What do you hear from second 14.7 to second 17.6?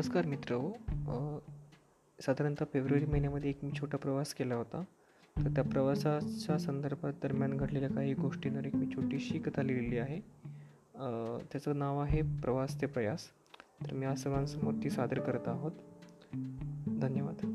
ती सादर करत आहोत. धन्यवाद.